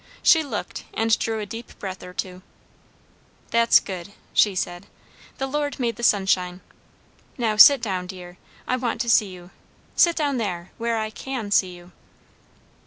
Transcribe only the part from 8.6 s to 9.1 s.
I want to